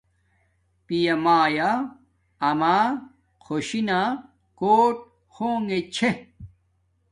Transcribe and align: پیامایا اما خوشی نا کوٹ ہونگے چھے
پیامایا 0.85 1.71
اما 2.49 2.77
خوشی 3.45 3.81
نا 3.87 4.01
کوٹ 4.59 4.97
ہونگے 5.35 5.79
چھے 5.95 6.09